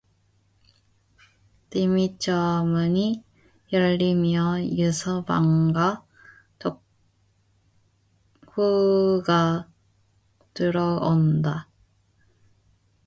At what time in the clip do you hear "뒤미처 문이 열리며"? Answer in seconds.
1.69-4.63